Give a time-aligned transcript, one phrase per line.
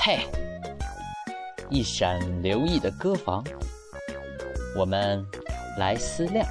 [0.00, 0.20] 嘿，
[1.68, 3.44] 一闪留意的歌房，
[4.74, 5.24] 我们
[5.78, 6.46] 来思量。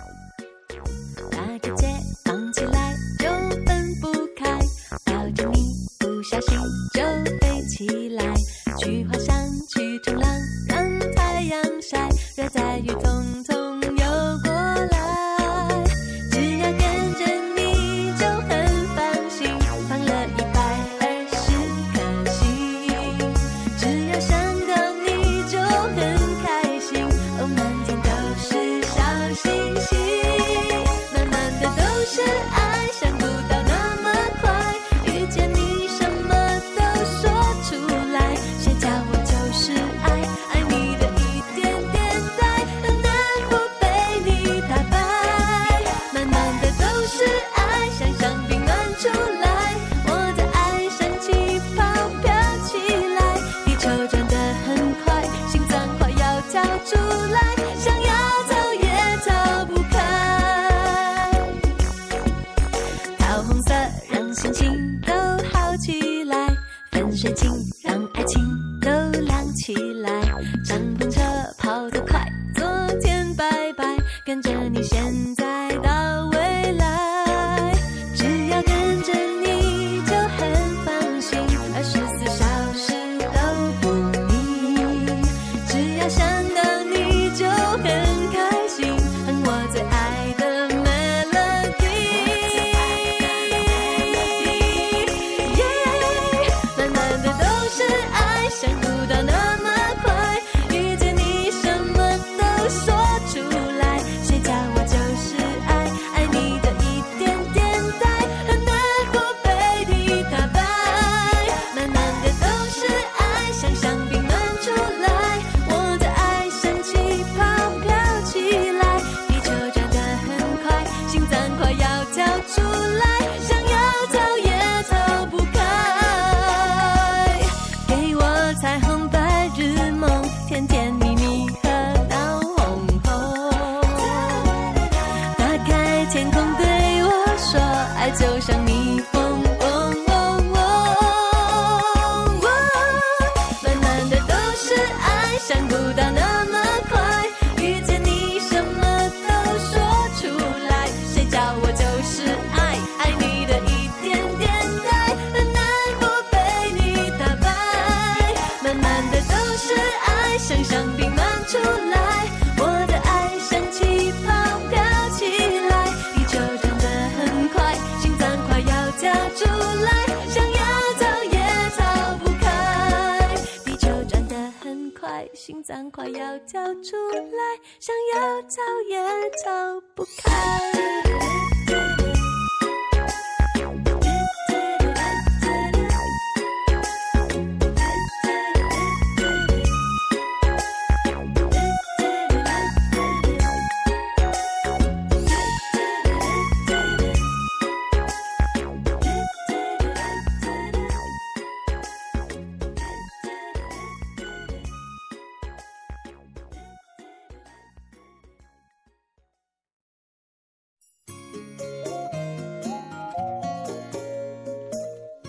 [175.38, 178.58] 心脏快要跳出来想要逃
[178.90, 179.00] 也
[179.46, 181.07] 逃不开。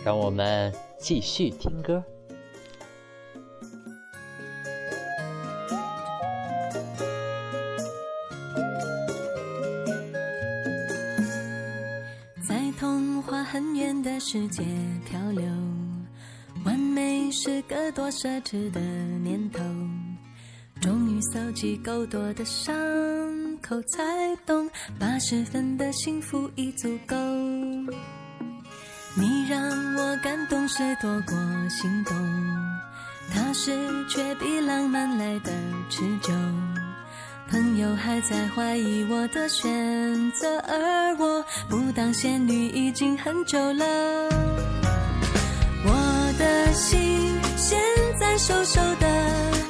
[0.05, 2.03] 让我们继续听歌。
[12.49, 14.65] 在童话很远的世界
[15.05, 15.45] 漂流，
[16.65, 19.63] 完美是个多奢侈的念头。
[20.81, 22.73] 终于搜集够多的伤
[23.61, 27.17] 口，才懂八十分的幸福已足够。
[29.17, 29.78] 你让。
[29.99, 31.37] 我感动是多过
[31.69, 32.15] 心动
[33.35, 33.77] 踏实
[34.09, 35.51] 却比浪漫来的
[35.91, 36.33] 持久。
[37.51, 43.85] 朋友还在怀疑我的选择而我不当仙女已经很久了。
[45.85, 47.81] 我的心现
[48.21, 49.68] 在瘦瘦的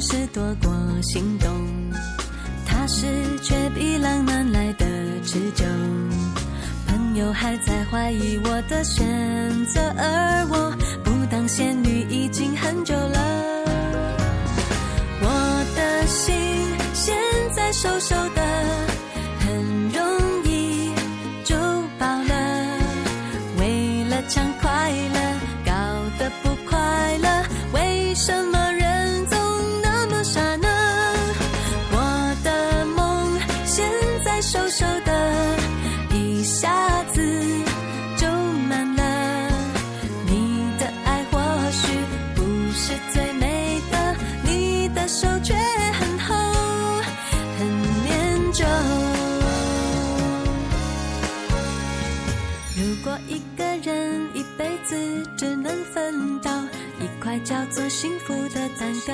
[0.00, 0.72] 是多过
[1.02, 1.50] 心动，
[2.64, 3.06] 踏实
[3.42, 4.86] 却比浪漫来的
[5.24, 5.64] 持久。
[6.86, 9.04] 朋友还在怀疑我的选
[9.66, 10.72] 择，而我
[11.02, 13.64] 不当仙女已经很久了。
[15.20, 16.34] 我的心
[16.94, 17.16] 现
[17.54, 18.42] 在瘦瘦的，
[19.40, 20.92] 很容易
[21.44, 21.56] 就
[21.98, 22.78] 饱了。
[23.58, 25.20] 为了抢快乐，
[25.66, 25.72] 搞
[26.18, 28.57] 得不快乐，为什么
[57.44, 59.12] 叫做幸福的蛋糕，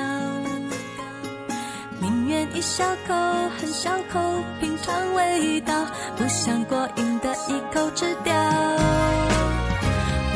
[2.00, 3.15] 宁愿一小口
[3.59, 4.21] 很小口
[4.61, 5.87] 品尝味道，
[6.17, 8.35] 不想过瘾的一口吃掉。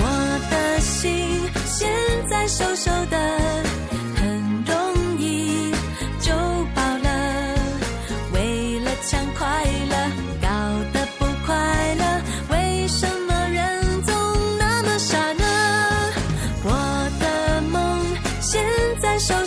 [0.01, 1.91] 我的心现
[2.29, 3.17] 在瘦瘦的，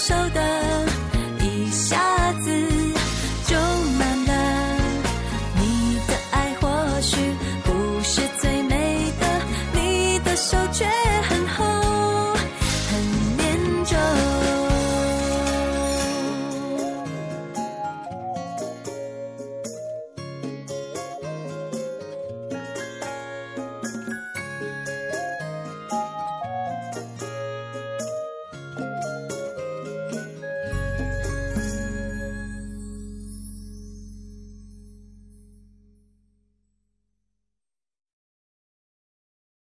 [0.02, 0.51] 收到？